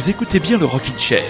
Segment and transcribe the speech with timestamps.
[0.00, 1.22] vous écoutez bien le Rockin' Chair.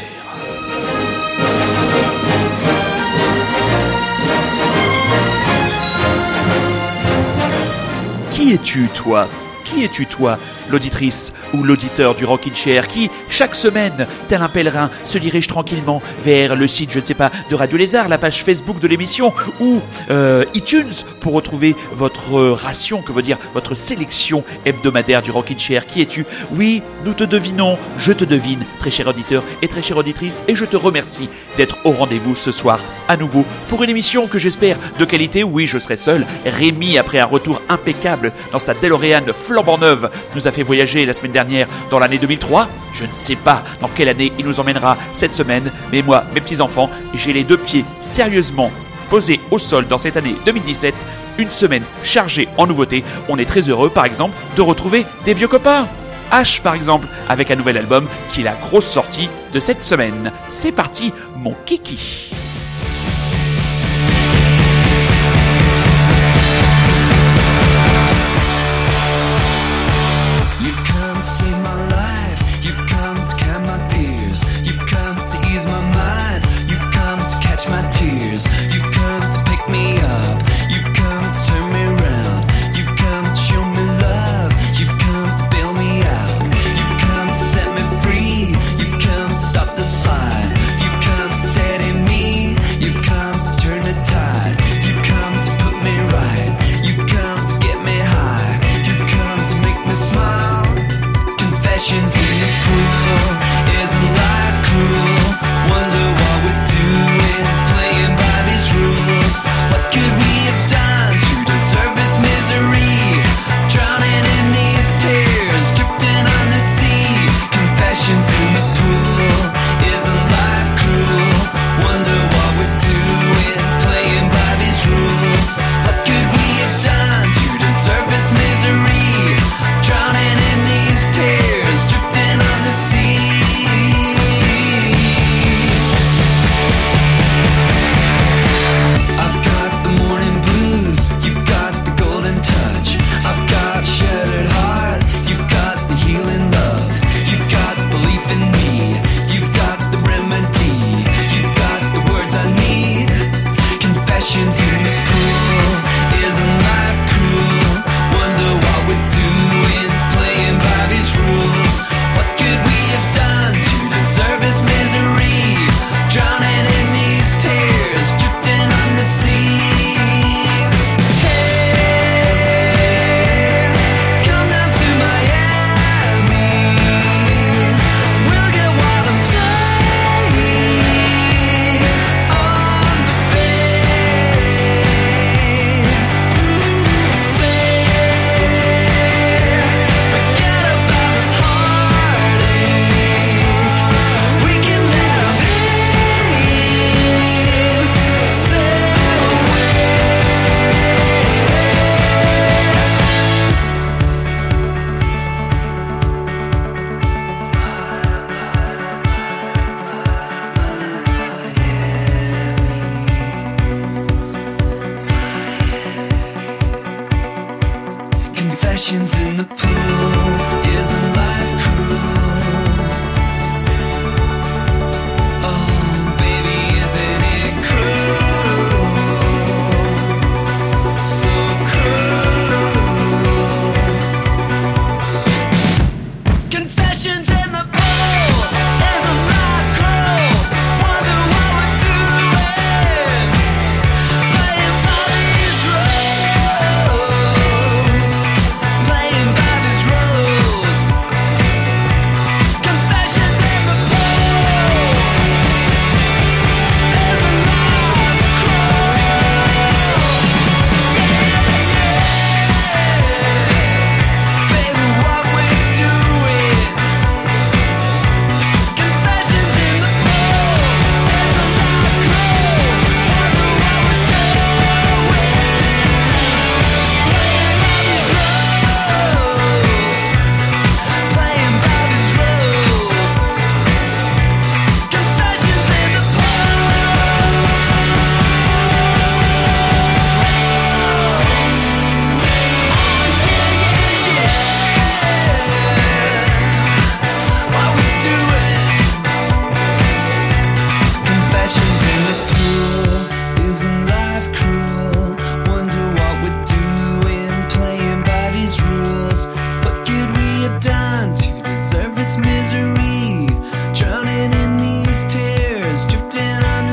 [8.30, 9.26] Qui es-tu, toi?
[9.64, 10.38] Qui es-tu, toi?
[10.70, 16.02] L'auditrice ou l'auditeur du Rockin' Chair qui, chaque semaine, tel un pèlerin, se dirige tranquillement
[16.24, 19.32] vers le site, je ne sais pas, de Radio Lézard, la page Facebook de l'émission
[19.60, 20.90] ou euh, iTunes
[21.20, 25.86] pour retrouver votre ration, que veut dire votre sélection hebdomadaire du Rockin' Chair.
[25.86, 26.24] Qui es-tu?
[26.52, 30.54] Oui, nous te devinons, je te devine, très cher auditeur et très chère auditrice, et
[30.54, 34.76] je te remercie d'être au rendez-vous ce soir à nouveau pour une émission que j'espère
[34.98, 35.42] de qualité.
[35.44, 36.26] Oui, je serai seul.
[36.44, 41.12] Rémi, après un retour impeccable dans sa DeLorean flambant neuve, nous a fait voyager la
[41.12, 42.68] semaine dernière dans l'année 2003.
[42.92, 46.40] Je ne sais pas dans quelle année il nous emmènera cette semaine, mais moi, mes
[46.40, 48.70] petits-enfants, j'ai les deux pieds sérieusement
[49.10, 50.94] posés au sol dans cette année 2017.
[51.38, 53.04] Une semaine chargée en nouveautés.
[53.28, 55.88] On est très heureux, par exemple, de retrouver des vieux copains.
[56.32, 60.32] H par exemple, avec un nouvel album qui est la grosse sortie de cette semaine.
[60.48, 62.39] C'est parti, mon kiki.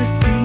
[0.04, 0.37] see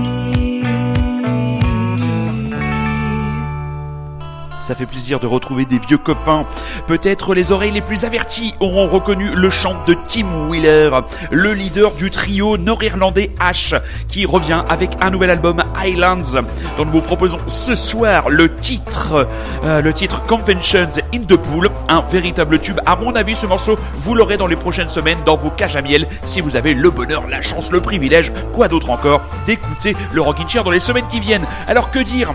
[4.64, 6.46] ça fait plaisir de retrouver des vieux copains.
[6.88, 10.90] Peut-être les oreilles les plus averties auront reconnu le chant de Tim Wheeler,
[11.32, 13.76] le leader du trio nord-irlandais Ash,
[14.08, 16.42] qui revient avec un nouvel album Highlands,
[16.78, 19.28] dont nous vous proposons ce soir le titre,
[19.66, 22.80] euh, le titre Conventions in the Pool, un véritable tube.
[22.86, 25.82] À mon avis, ce morceau, vous l'aurez dans les prochaines semaines dans vos cages à
[25.82, 30.22] miel si vous avez le bonheur, la chance, le privilège, quoi d'autre encore, d'écouter le
[30.22, 31.46] Rockin' Chair dans les semaines qui viennent.
[31.68, 32.34] Alors que dire?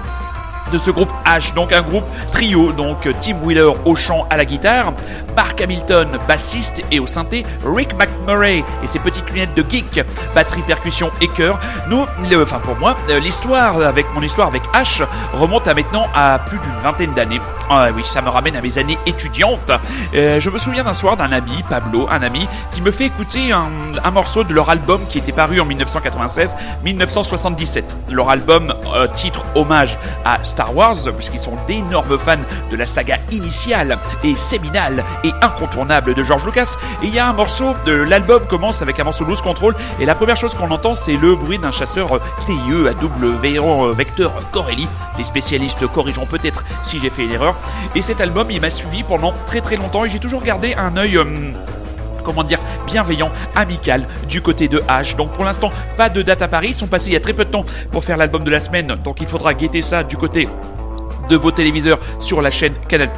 [0.70, 4.44] De ce groupe H, donc un groupe trio, donc Tim Wheeler au chant à la
[4.44, 4.92] guitare,
[5.36, 10.00] Mark Hamilton bassiste et au synthé, Rick McMurray et ses petites lunettes de geek,
[10.34, 11.58] batterie, percussion et chœur.
[11.88, 12.06] Nous,
[12.42, 16.58] enfin pour moi, euh, l'histoire avec mon histoire avec H remonte à maintenant à plus
[16.58, 17.40] d'une vingtaine d'années.
[17.70, 19.70] Ah oui, ça me ramène à mes années étudiantes.
[20.14, 23.52] Euh, je me souviens d'un soir d'un ami, Pablo, un ami, qui me fait écouter
[23.52, 23.68] un,
[24.10, 27.82] morceau de leur album qui était paru en 1996-1977.
[28.10, 32.34] Leur album euh, titre hommage à Star Wars, puisqu'ils sont d'énormes fans
[32.68, 36.74] de la saga initiale et séminale et incontournable de George Lucas.
[37.00, 40.04] Et il y a un morceau de l'album commence avec un morceau loose control et
[40.04, 43.36] la première chose qu'on entend c'est le bruit d'un chasseur TIE à double
[43.96, 44.88] vecteur Corelli.
[45.16, 47.54] Les spécialistes corrigeront peut-être si j'ai fait une erreur.
[47.94, 50.96] Et cet album il m'a suivi pendant très très longtemps et j'ai toujours gardé un
[50.96, 51.18] œil...
[51.18, 51.52] Euh,
[52.28, 55.16] comment dire, bienveillant, amical du côté de H.
[55.16, 56.68] Donc pour l'instant, pas de date à Paris.
[56.72, 58.60] Ils sont passés il y a très peu de temps pour faire l'album de la
[58.60, 58.98] semaine.
[59.02, 60.46] Donc il faudra guetter ça du côté
[61.28, 63.10] de vos téléviseurs sur la chaîne Canal+.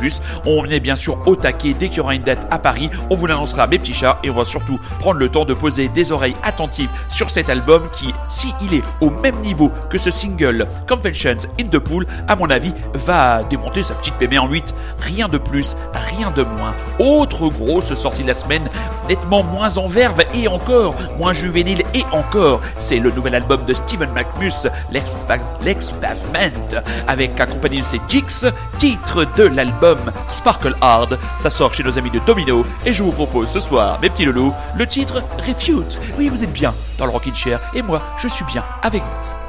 [0.45, 2.91] On est bien sûr au taquet dès qu'il y aura une date à Paris.
[3.09, 5.89] On vous l'annoncera mes petits chats et on va surtout prendre le temps de poser
[5.89, 10.11] des oreilles attentives sur cet album qui, si il est au même niveau que ce
[10.11, 14.75] single Conventions in the Pool, à mon avis, va démonter sa petite bébé en 8.
[15.01, 16.75] Rien de plus, rien de moins.
[16.99, 18.69] Autre grosse sortie de la semaine,
[19.11, 23.75] nettement moins en verve et encore moins juvénile et encore, c'est le nouvel album de
[23.75, 28.47] Steven McMus, Lex Pavement, avec accompagné de ses Jix,
[28.79, 29.99] titre de l'album
[30.29, 31.19] Sparkle Hard.
[31.39, 34.27] Ça sort chez nos amis de Domino et je vous propose ce soir, mes petits
[34.27, 35.99] loulous, le titre Refute.
[36.17, 39.40] Oui, vous êtes bien dans le Rockin' Chair et moi, je suis bien avec vous.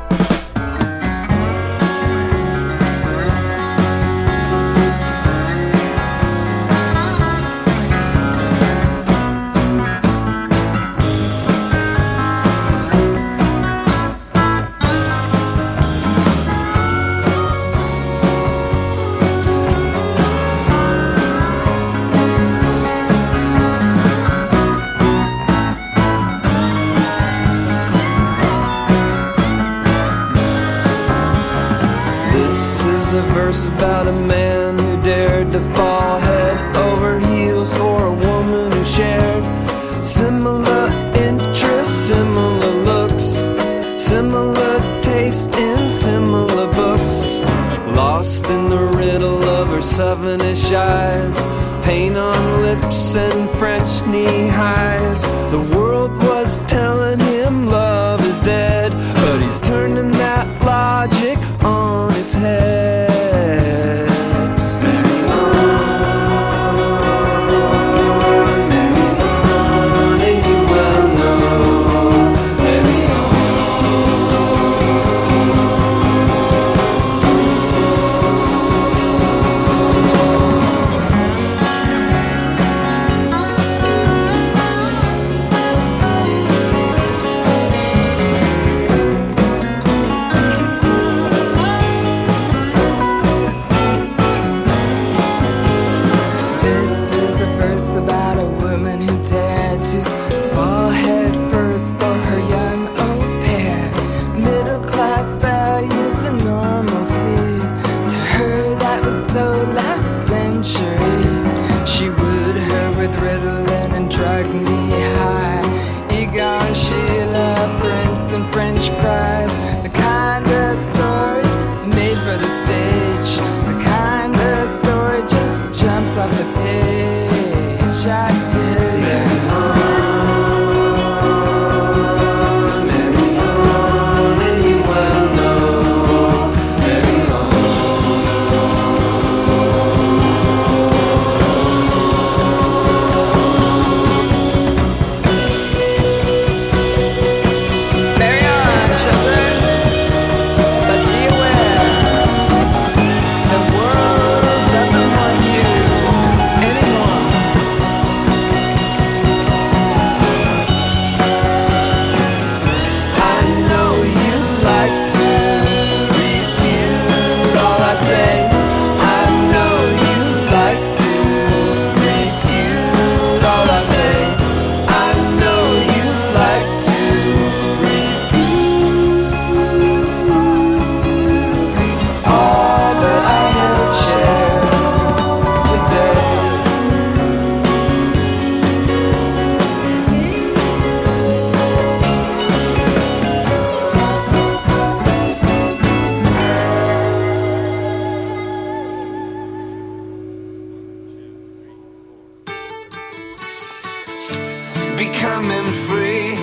[205.08, 206.38] Becoming free.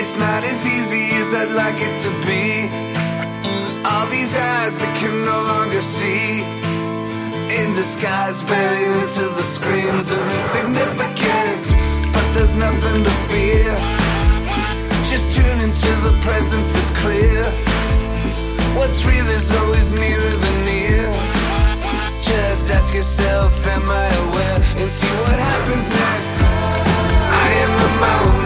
[0.00, 2.66] It's not as easy as I'd like it to be.
[3.86, 6.42] All these eyes that can no longer see.
[7.58, 11.66] In disguise, buried into the screens of insignificance.
[12.14, 13.70] But there's nothing to fear.
[15.12, 17.44] Just tune into the presence that's clear.
[18.78, 21.06] What's real is always nearer than near.
[22.30, 24.58] Just ask yourself, am I aware?
[24.80, 26.39] And see what happens next.
[28.02, 28.39] I am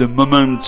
[0.00, 0.58] the Moment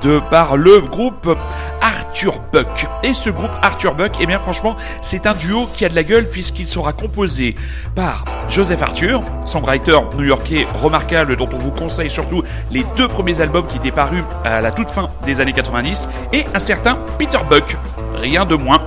[0.00, 1.36] de par le groupe
[1.80, 2.86] Arthur Buck.
[3.02, 6.04] Et ce groupe Arthur Buck, eh bien franchement, c'est un duo qui a de la
[6.04, 7.56] gueule puisqu'il sera composé
[7.96, 13.66] par Joseph Arthur, songwriter new-yorkais remarquable dont on vous conseille surtout les deux premiers albums
[13.66, 17.76] qui étaient parus à la toute fin des années 90, et un certain Peter Buck.
[18.14, 18.85] Rien de moins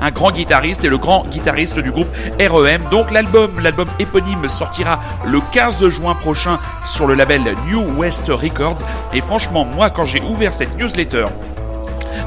[0.00, 2.08] un grand guitariste et le grand guitariste du groupe
[2.40, 2.82] REM.
[2.90, 8.78] Donc l'album, l'album éponyme sortira le 15 juin prochain sur le label New West Records.
[9.12, 11.26] Et franchement, moi quand j'ai ouvert cette newsletter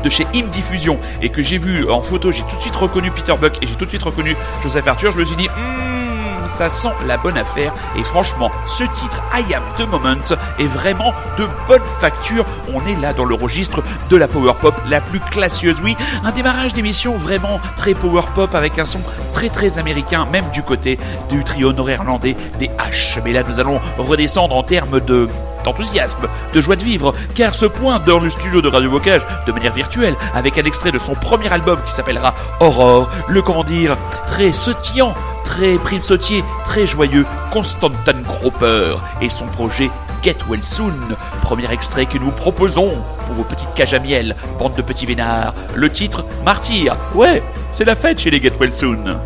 [0.04, 3.12] de chez Im Diffusion et que j'ai vu en photo, j'ai tout de suite reconnu
[3.12, 6.01] Peter Buck et j'ai tout de suite reconnu Joseph Arthur, je me suis dit, Hmm,
[6.48, 7.74] ça sent la bonne affaire.
[7.96, 10.24] Et franchement, ce titre, I Am The Moment,
[10.60, 12.46] est vraiment de bonne facture.
[12.74, 15.82] On est là dans le registre de la power pop la plus classieuse.
[15.84, 19.02] Oui, un démarrage d'émission vraiment très power pop avec un son
[19.34, 23.20] très très américain, même du côté du trio nord-irlandais des H.
[23.24, 25.28] Mais là, nous allons redescendre en termes de
[25.64, 29.52] d'enthousiasme, de joie de vivre, car ce point dans le studio de Radio Bocage de
[29.52, 33.98] manière virtuelle avec un extrait de son premier album qui s'appellera Aurore, le comment dire,
[34.28, 35.14] très sautillant,
[35.52, 39.92] très prime sautier, très joyeux, Constantin Gropper et son projet
[40.24, 44.76] Get Well Soon, premier extrait que nous proposons pour vos petites cages à miel, bande
[44.76, 49.18] de petits vénards, le titre Martyr, ouais, c'est la fête chez les Get Well Soon.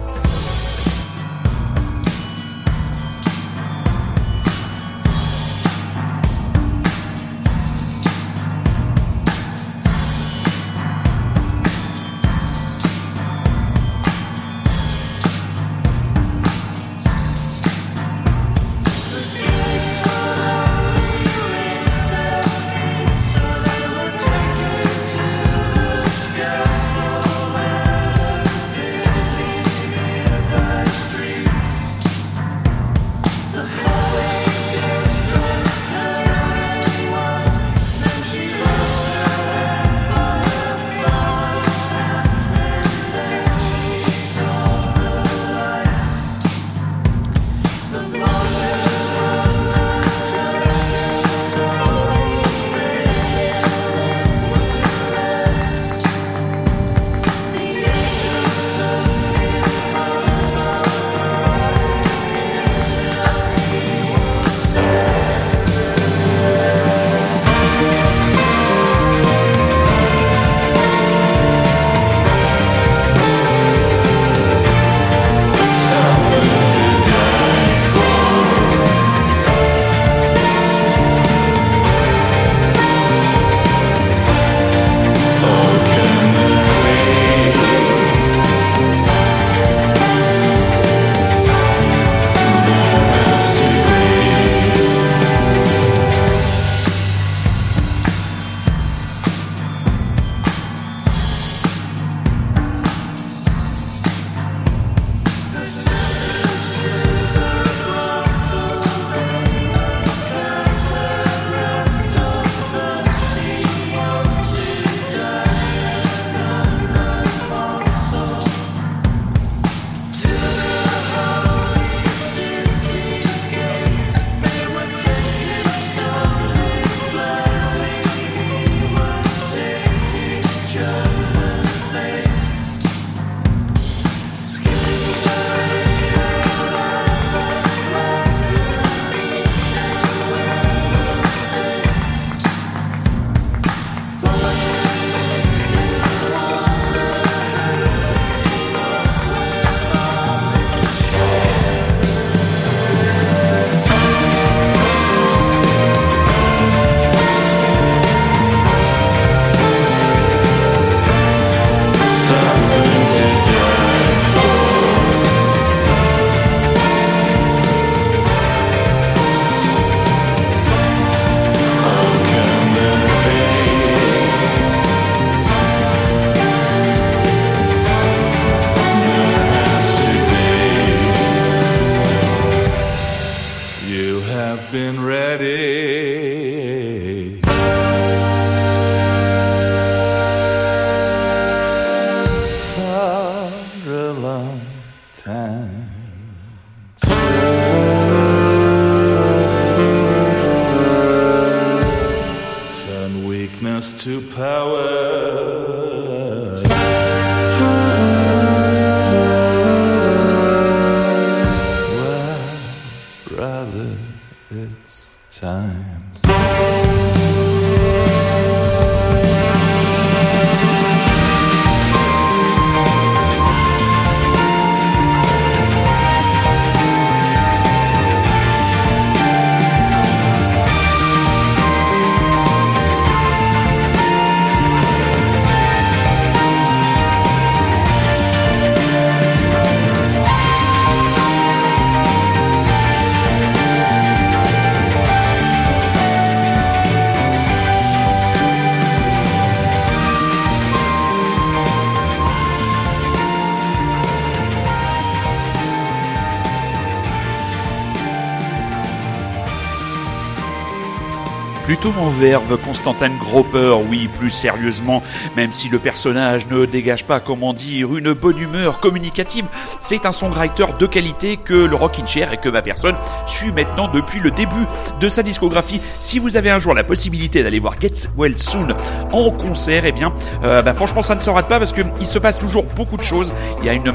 [261.85, 265.03] Plutôt en verve Constantin Gropper, oui, plus sérieusement,
[265.35, 269.45] même si le personnage ne dégage pas, comment dire, une bonne humeur communicative,
[269.79, 272.95] c'est un songwriter de qualité que le Rockin' Chair et que ma personne
[273.27, 274.65] suit maintenant depuis le début
[274.99, 275.81] de sa discographie.
[275.99, 278.69] Si vous avez un jour la possibilité d'aller voir Get Well Soon
[279.11, 280.11] en concert, eh bien,
[280.43, 283.03] euh, bah, franchement, ça ne se rate pas parce qu'il se passe toujours beaucoup de
[283.03, 283.31] choses.
[283.59, 283.91] Il y a une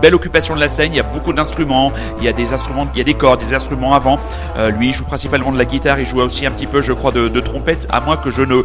[0.00, 2.86] belle occupation de la scène, il y a beaucoup d'instruments, il y a des instruments,
[2.94, 4.18] il y a des cordes, des instruments avant.
[4.56, 6.92] Euh, lui, il joue principalement de la guitare, il joue aussi un petit peu, je
[6.92, 8.62] crois, de, de trompette, à moins que je ne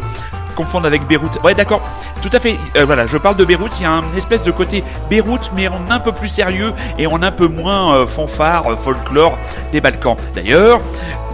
[0.54, 1.38] confonde avec Beyrouth.
[1.42, 1.82] Ouais, d'accord.
[2.20, 2.58] Tout à fait.
[2.76, 3.78] Euh, voilà, je parle de Beyrouth.
[3.80, 7.06] Il y a un espèce de côté Beyrouth, mais en un peu plus sérieux et
[7.06, 9.38] en un peu moins euh, fanfare, folklore
[9.72, 10.16] des Balkans.
[10.34, 10.80] D'ailleurs,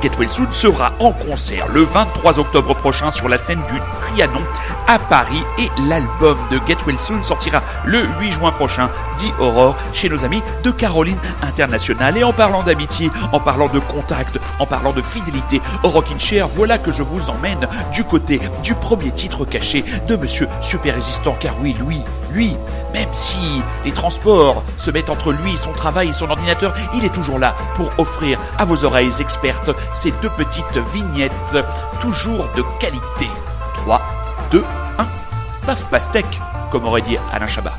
[0.01, 4.43] Get Well Soon sera en concert le 23 octobre prochain sur la scène du Trianon
[4.87, 9.77] à Paris et l'album de Get Well Soon sortira le 8 juin prochain, dit Aurore,
[9.93, 12.17] chez nos amis de Caroline International.
[12.17, 16.49] Et en parlant d'amitié, en parlant de contact, en parlant de fidélité au Rockin' Chair,
[16.49, 21.37] voilà que je vous emmène du côté du premier titre caché de Monsieur Super Résistant,
[21.39, 22.57] car oui, lui, lui,
[22.93, 27.13] même si les transports se mettent entre lui, son travail et son ordinateur, il est
[27.13, 31.33] toujours là pour offrir à vos oreilles expertes ces deux petites vignettes,
[32.01, 33.29] toujours de qualité.
[33.75, 34.01] 3,
[34.51, 34.65] 2,
[34.99, 35.07] 1,
[35.67, 37.77] paf pastèque, comme aurait dit Alain Chabat.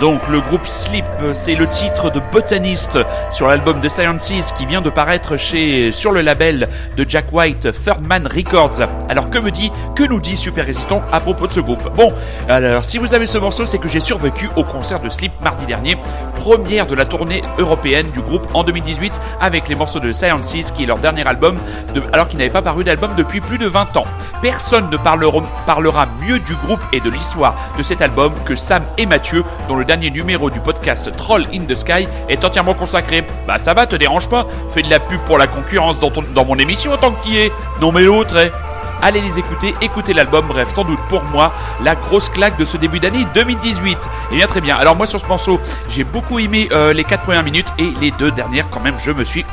[0.00, 2.98] Donc le groupe Sleep, c'est le titre de Botanist
[3.30, 7.68] sur l'album de Sciences qui vient de paraître chez sur le label de Jack White,
[7.84, 8.86] Third Man Records.
[9.08, 11.88] Alors que me dit, que nous dit Super Résistant à propos de ce groupe?
[11.96, 12.12] Bon,
[12.48, 15.66] alors si vous avez ce morceau, c'est que j'ai survécu au concert de Sleep mardi
[15.66, 15.96] dernier,
[16.36, 20.84] première de la tournée européenne du groupe en 2018 avec les morceaux de Sciences qui
[20.84, 21.58] est leur dernier album,
[22.12, 24.06] alors qu'ils n'avaient pas paru d'album depuis plus de 20 ans.
[24.40, 29.06] Personne ne parlera mieux du groupe et de l'histoire de cet album que Sam et
[29.06, 29.25] Mathieu,
[29.68, 33.24] dont le dernier numéro du podcast Troll in the Sky est entièrement consacré.
[33.46, 36.56] Bah ça va, te dérange pas Fais de la pub pour la concurrence dans, mon
[36.56, 37.52] émission en tant qu'il est.
[37.80, 38.50] Non mais l'autre, eh
[39.02, 42.76] allez les écouter, écoutez l'album, bref, sans doute pour moi, la grosse claque de ce
[42.76, 43.98] début d'année 2018.
[44.32, 47.22] Et bien très bien, alors moi sur ce morceau, j'ai beaucoup aimé euh, les 4
[47.22, 49.44] premières minutes et les deux dernières quand même, je me suis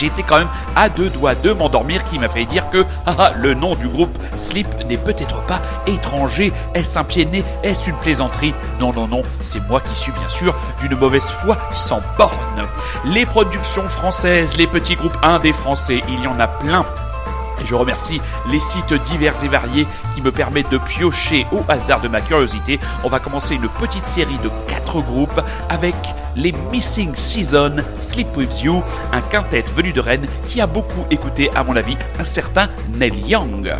[0.00, 3.32] été quand même à deux doigts de m'endormir qui m'a fait dire que ah, ah,
[3.36, 6.52] le nom du groupe Sleep n'est peut-être pas étranger.
[6.74, 8.54] Est-ce un pied né Est-ce une plaisanterie?
[8.80, 12.66] Non, non, non, c'est moi qui suis bien sûr d'une mauvaise foi sans borne.
[13.04, 16.84] Les productions françaises, les petits groupes indés français, il y en a plein
[17.64, 18.20] je remercie
[18.50, 22.78] les sites divers et variés qui me permettent de piocher au hasard de ma curiosité.
[23.04, 25.94] On va commencer une petite série de quatre groupes avec
[26.36, 31.50] les Missing Season, Sleep With You, un quintet venu de Rennes qui a beaucoup écouté,
[31.54, 33.72] à mon avis, un certain Neil Young.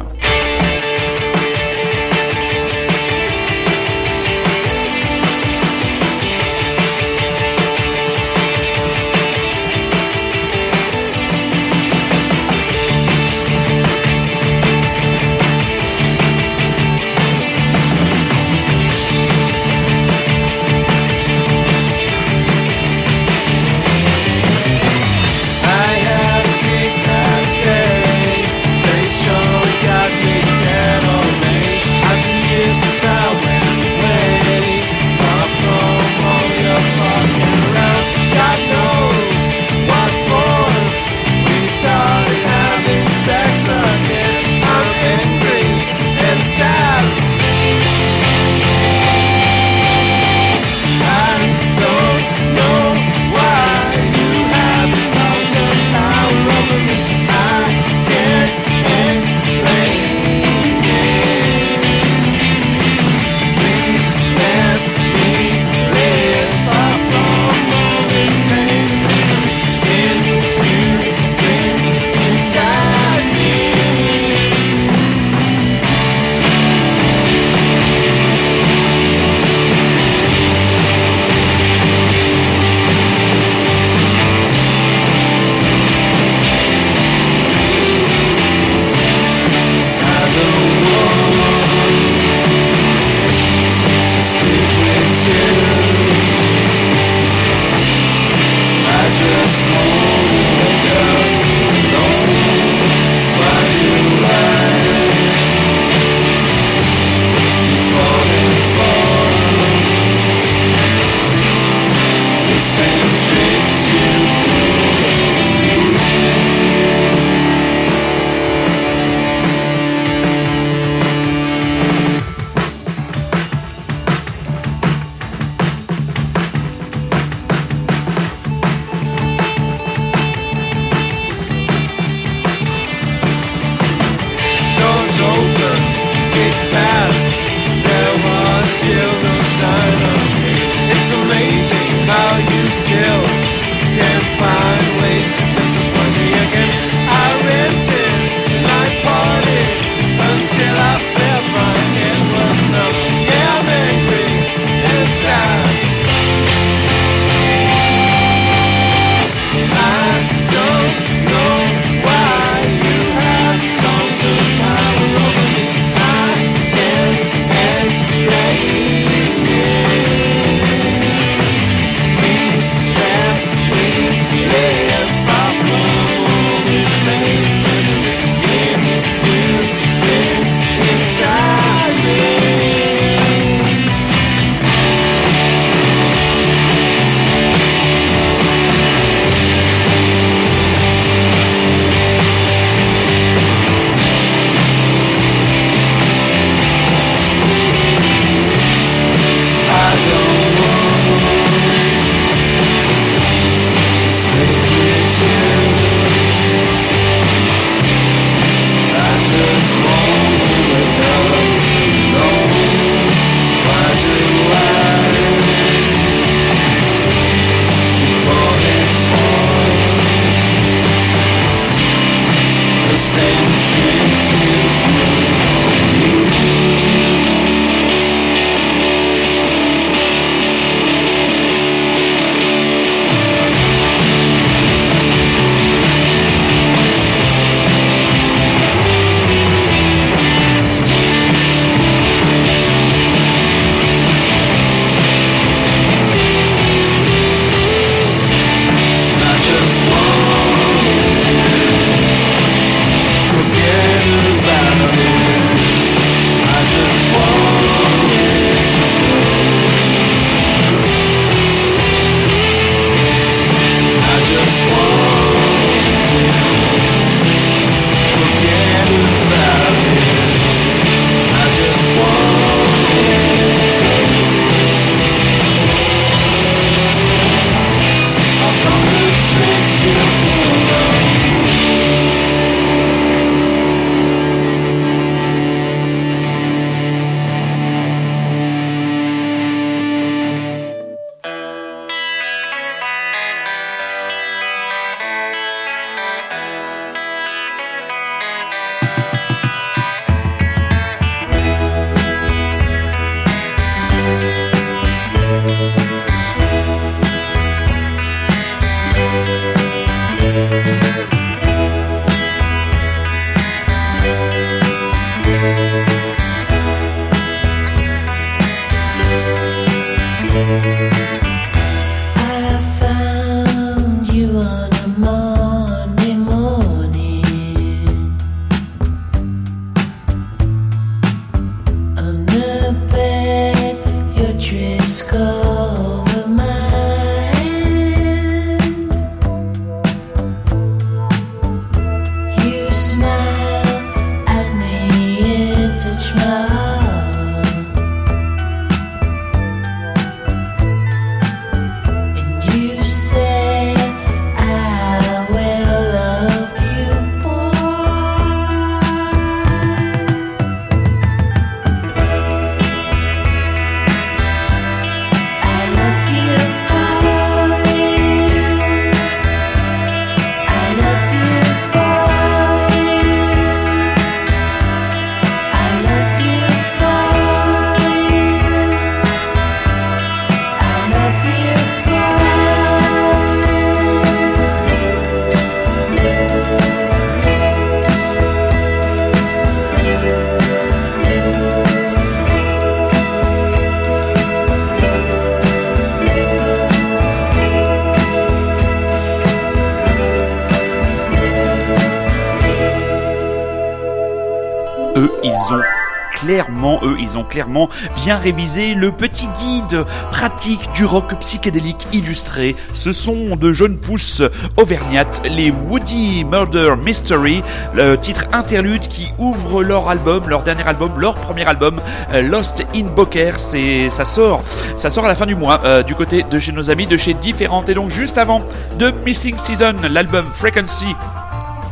[406.23, 412.55] Clairement, eux, ils ont clairement bien révisé le petit guide pratique du rock psychédélique illustré.
[412.73, 414.23] Ce sont de jeunes pousses
[414.57, 417.43] auvergnates, les Woody Murder Mystery,
[417.75, 421.81] le titre interlude qui ouvre leur album, leur dernier album, leur premier album,
[422.13, 423.41] euh, Lost in Boker.
[423.41, 424.45] C'est, ça sort,
[424.77, 426.97] ça sort à la fin du mois, euh, du côté de chez nos amis de
[426.97, 427.69] chez Différentes.
[427.69, 428.43] Et donc, juste avant
[428.79, 430.95] de Missing Season, l'album Frequency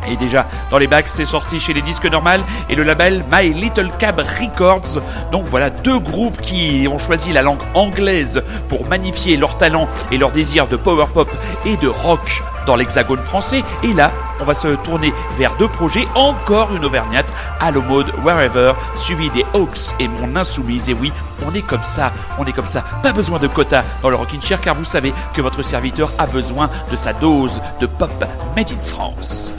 [0.07, 3.53] et déjà dans les bacs, c'est sorti chez les disques normales et le label My
[3.53, 5.01] Little Cab Records.
[5.31, 10.17] Donc voilà deux groupes qui ont choisi la langue anglaise pour magnifier leur talent et
[10.17, 11.29] leur désir de power pop
[11.65, 13.63] et de rock dans l'hexagone français.
[13.83, 18.73] Et là, on va se tourner vers deux projets, encore une auvergnate, Allo Mode Wherever,
[18.95, 20.89] suivi des Hawks et Mon Insoumise.
[20.89, 21.11] Et oui,
[21.45, 22.83] on est comme ça, on est comme ça.
[23.03, 26.25] Pas besoin de quota dans le Rockin' Chair car vous savez que votre serviteur a
[26.25, 28.23] besoin de sa dose de pop
[28.55, 29.53] made in France.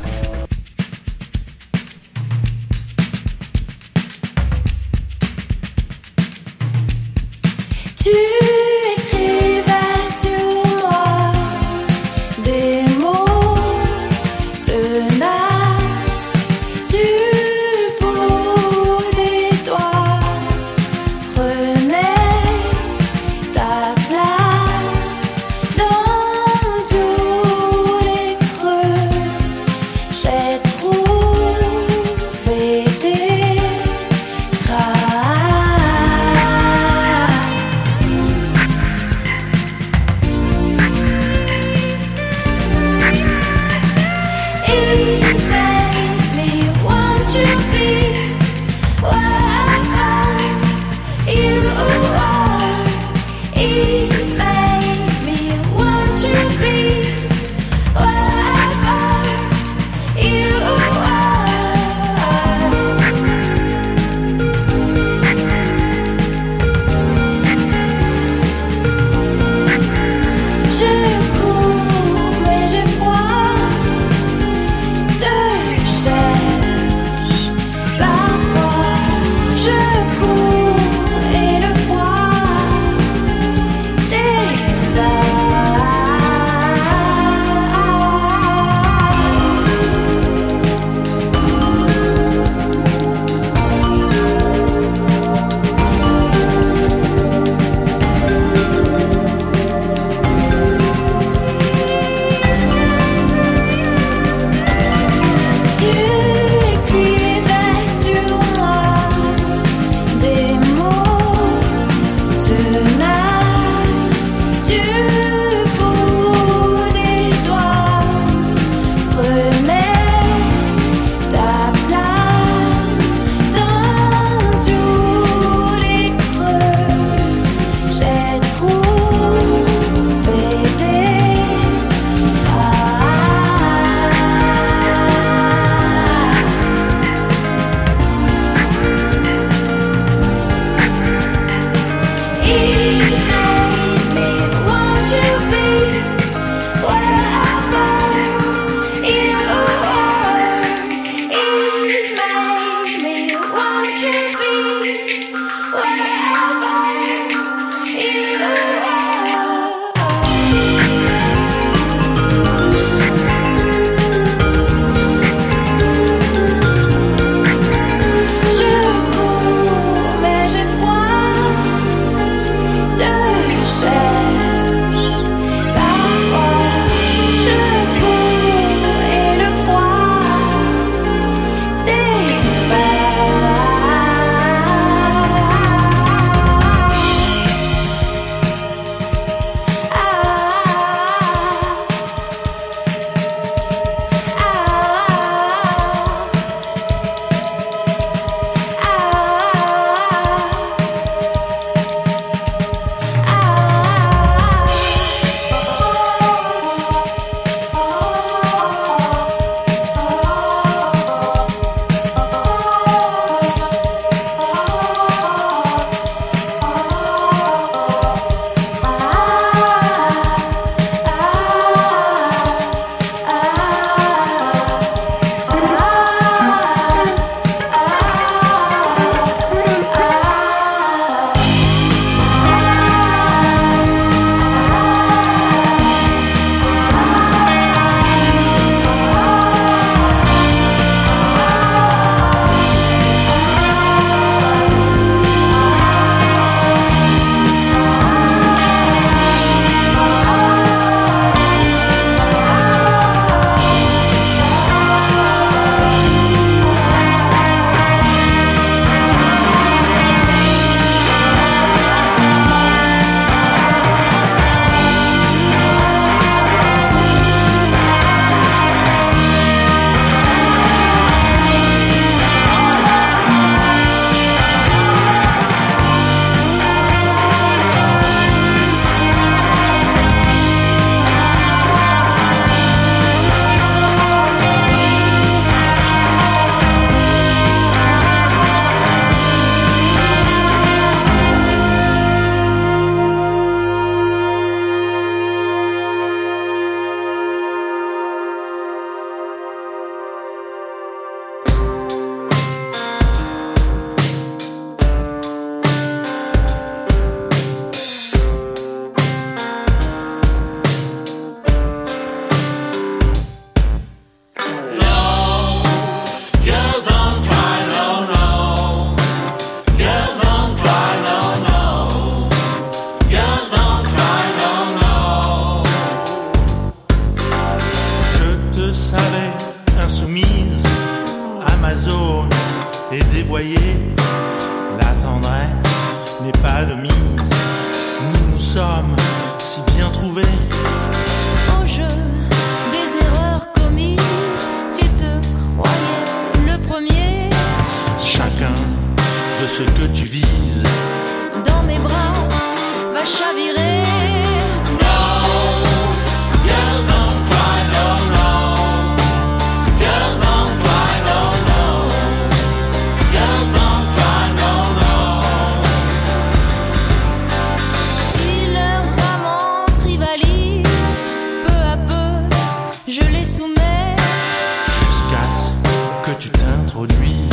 [376.49, 377.29] Introduisent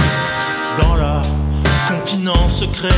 [0.78, 1.22] dans leur
[1.88, 2.90] continent secret.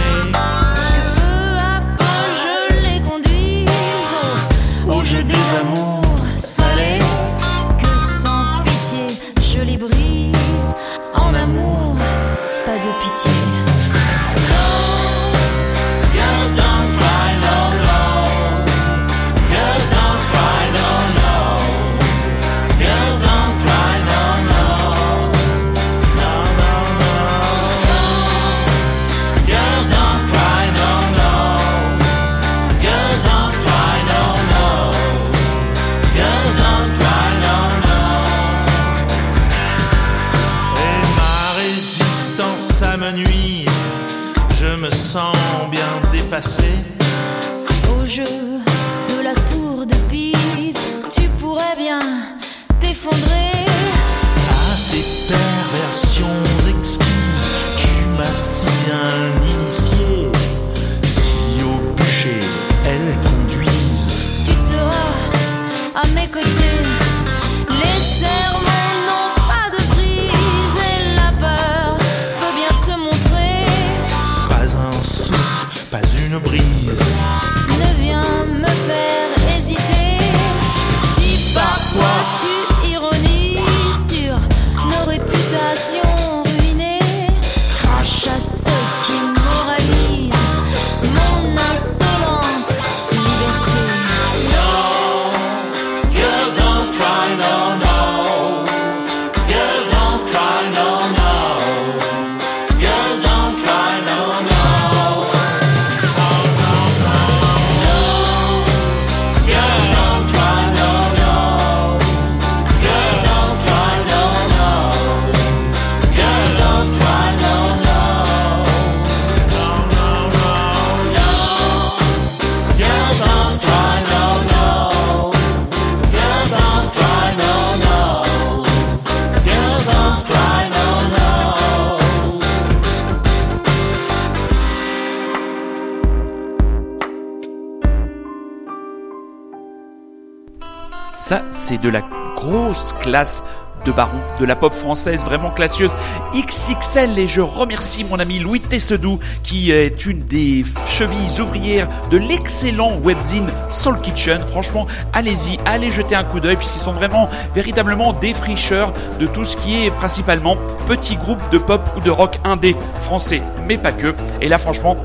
[141.77, 142.01] De la
[142.35, 143.43] grosse classe
[143.85, 145.95] de baron de la pop française vraiment classieuse.
[146.33, 152.17] XXL et je remercie mon ami Louis Tessedou qui est une des chevilles ouvrières de
[152.17, 154.41] l'excellent webzine Soul Kitchen.
[154.47, 159.57] Franchement allez-y allez jeter un coup d'œil puisqu'ils sont vraiment véritablement défricheurs de tout ce
[159.57, 160.57] qui est principalement
[160.87, 163.41] petits groupes de pop ou de rock indé français.
[163.67, 164.13] Mais pas que.
[164.41, 164.95] Et là franchement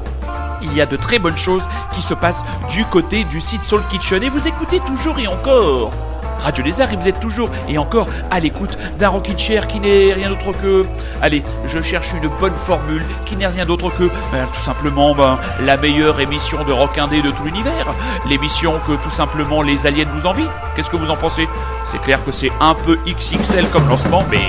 [0.63, 3.83] il y a de très bonnes choses qui se passent du côté du site Soul
[3.89, 4.23] Kitchen.
[4.23, 5.93] Et vous écoutez toujours et encore
[6.41, 10.13] Radio Lézard et vous êtes toujours et encore à l'écoute d'un Rockin' Chair qui n'est
[10.13, 10.87] rien d'autre que...
[11.23, 15.39] Allez, je cherche une bonne formule qui n'est rien d'autre que ben, tout simplement ben,
[15.61, 17.87] la meilleure émission de rock indé de tout l'univers.
[18.29, 20.49] L'émission que tout simplement les aliens nous envient.
[20.75, 21.49] Qu'est-ce que vous en pensez?
[21.91, 24.49] C'est clair que c'est un peu XXL comme lancement, mais...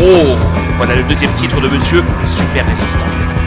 [0.00, 0.36] Oh
[0.76, 3.41] Voilà le deuxième titre de Monsieur Super Résistant.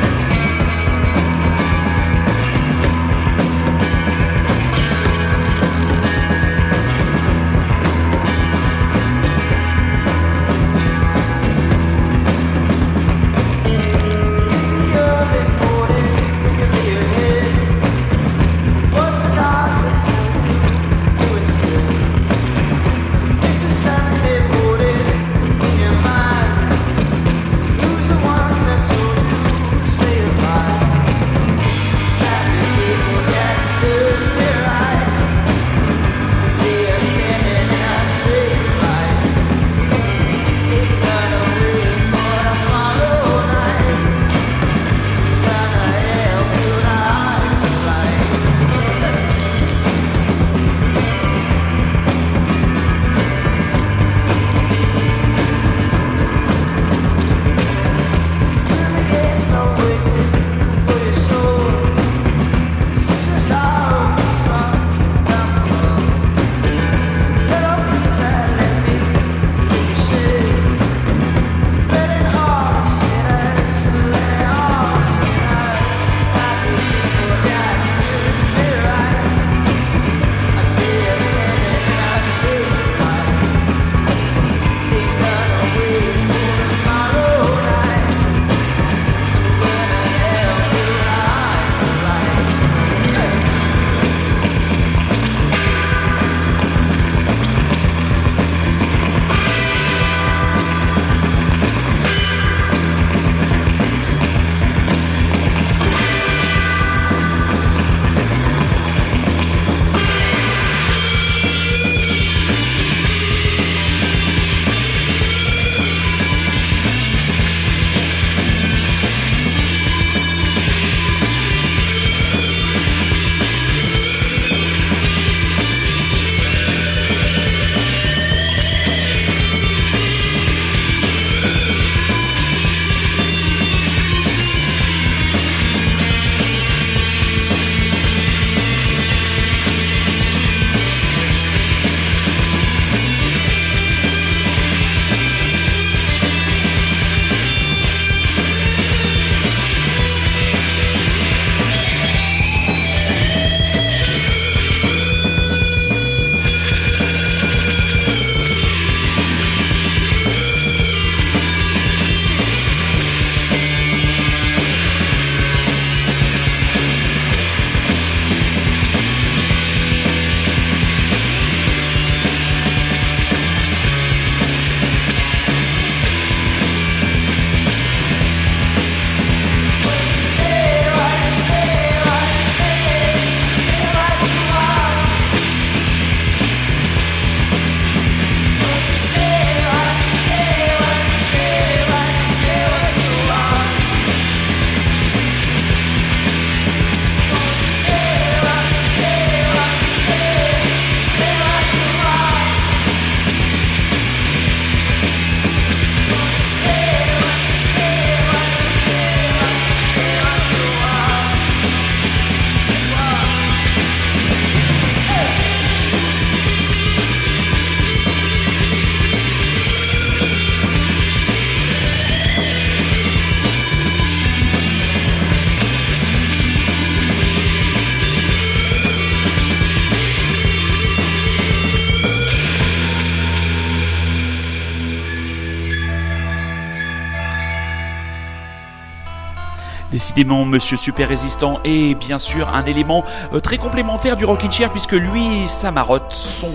[240.15, 243.03] Décidément, Monsieur Super Résistant est bien sûr un élément
[243.33, 246.47] euh, très complémentaire du Rockin' Chair puisque lui, sa marotte, son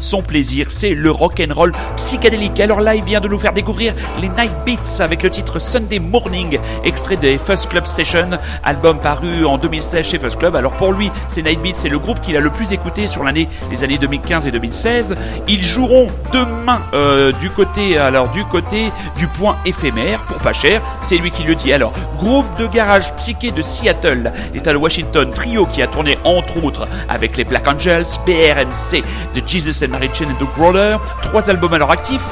[0.00, 2.60] son plaisir, c'est le rock and roll psychédélique.
[2.60, 5.98] Alors là, il vient de nous faire découvrir les Night Beats avec le titre Sunday
[5.98, 8.30] Morning, extrait des First Club Session,
[8.64, 10.56] album paru en 2016 chez First Club.
[10.56, 13.24] Alors pour lui, ces Night Beats, c'est le groupe qu'il a le plus écouté sur
[13.24, 15.16] l'année, les années 2015 et 2016.
[15.48, 20.82] Ils joueront demain euh, du côté, alors du côté du point éphémère pour pas cher.
[21.02, 21.72] C'est lui qui le dit.
[21.72, 26.64] Alors groupe de garage psyché de Seattle, l'État de Washington, trio qui a tourné entre
[26.64, 29.02] autres avec les Black Angels, BRMC,
[29.46, 32.22] Jesus and Mary Chain and The Growler, trois albums à leur actif,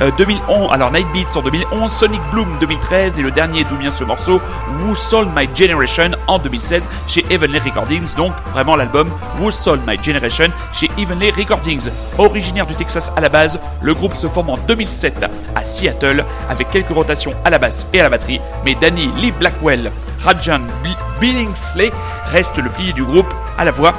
[0.00, 3.90] euh, 2011, alors Night Beats en 2011, Sonic Bloom 2013 et le dernier d'où vient
[3.90, 4.40] ce morceau,
[4.80, 9.96] Who Sold My Generation en 2016 chez Heavenly Recordings, donc vraiment l'album Who Sold My
[10.02, 11.90] Generation chez Heavenly Recordings.
[12.18, 16.70] Originaire du Texas à la base, le groupe se forme en 2007 à Seattle avec
[16.70, 19.92] quelques rotations à la basse et à la batterie, mais Danny Lee Blackwell,
[20.24, 20.60] Rajan
[21.20, 21.90] Billingsley
[22.26, 23.94] reste le pilier du groupe à la voix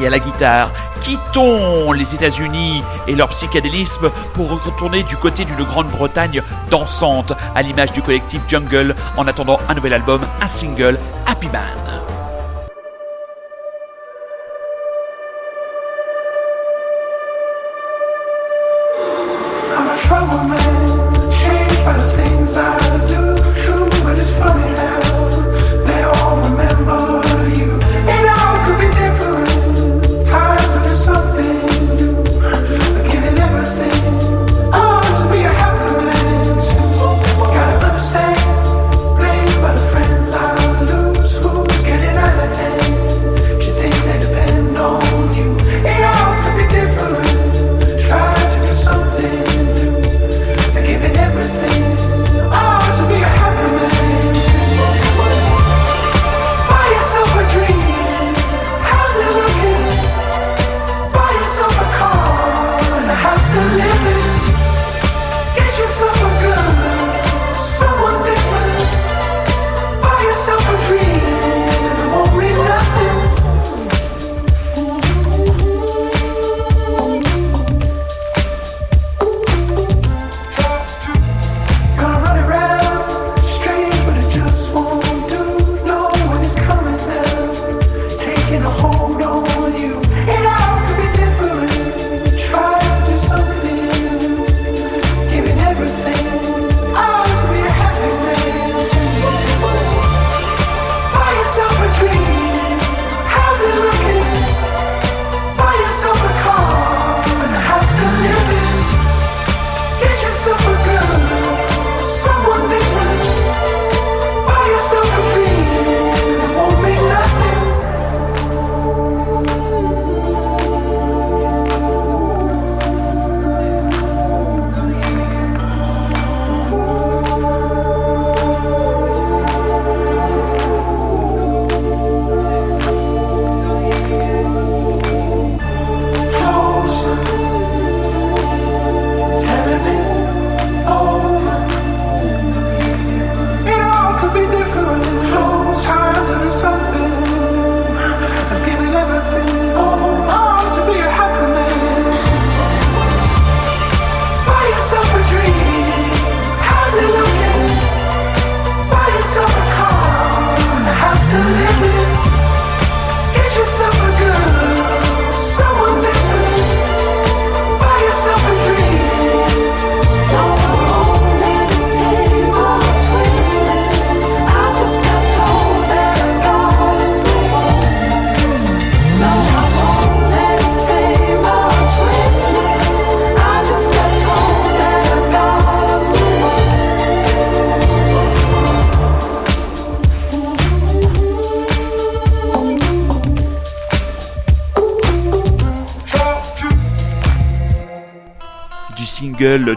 [0.00, 0.72] et à la guitare.
[1.00, 7.92] Quittons les États-Unis et leur psychédélisme pour retourner du côté d'une Grande-Bretagne dansante, à l'image
[7.92, 12.01] du collectif Jungle, en attendant un nouvel album, un single, Happy Man.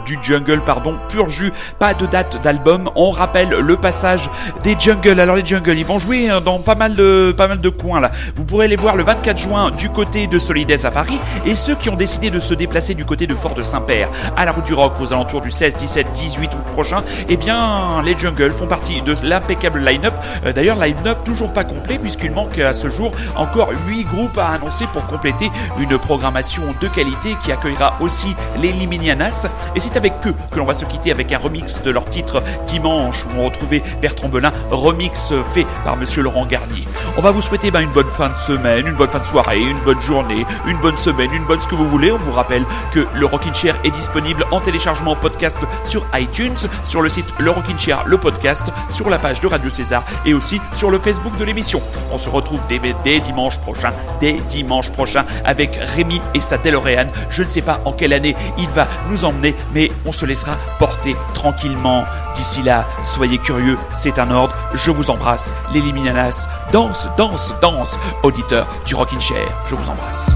[0.06, 2.90] Du jungle, pardon, pur jus, pas de date d'album.
[2.96, 4.30] On rappelle le passage
[4.64, 5.20] des jungles.
[5.20, 8.00] Alors les jungles, ils vont jouer hein, dans pas mal de, pas mal de coins
[8.00, 8.12] là.
[8.36, 11.76] Vous pourrez les voir le 24 juin du côté de Solides à Paris et ceux
[11.76, 14.66] qui ont décidé de se déplacer du côté de Fort de Saint-Père à la route
[14.66, 18.68] du Rock aux alentours du 16, 17, 18 août prochain, eh bien les jungles font
[18.68, 20.14] partie de l'impeccable line-up.
[20.46, 24.50] Euh, D'ailleurs, line-up toujours pas complet puisqu'il manque à ce jour encore 8 groupes à
[24.50, 25.50] annoncer pour compléter
[25.80, 29.48] une programmation de qualité qui accueillera aussi les Liminiana Ananas.
[29.76, 32.42] Et c'est avec eux que l'on va se quitter avec un remix de leur titre
[32.66, 36.86] Dimanche, où on retrouvait Bertrand Belin, remix fait par monsieur Laurent Garnier.
[37.18, 39.62] On va vous souhaiter ben, une bonne fin de semaine, une bonne fin de soirée,
[39.62, 42.12] une bonne journée, une bonne semaine, une bonne ce que vous voulez.
[42.12, 47.02] On vous rappelle que le Rockin' Chair est disponible en téléchargement podcast sur iTunes, sur
[47.02, 50.62] le site Le Rockin' Chair, le podcast, sur la page de Radio César et aussi
[50.74, 51.82] sur le Facebook de l'émission.
[52.12, 57.08] On se retrouve dès, dimanche prochain, dès dimanche prochain avec Rémi et sa DeLorean.
[57.30, 60.56] Je ne sais pas en quelle année il va nous emmener, mais on se laissera
[60.80, 62.06] porter tranquillement.
[62.36, 64.56] D'ici là, soyez curieux, c'est un ordre.
[64.74, 65.54] Je vous embrasse.
[65.74, 68.00] Les Liminanas, danse, danse, danse.
[68.24, 70.36] Auditeur du Rockin' Chair, je vous embrasse.